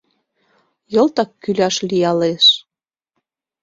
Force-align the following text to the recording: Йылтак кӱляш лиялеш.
Йылтак 0.93 1.31
кӱляш 1.43 1.75
лиялеш. 1.87 2.45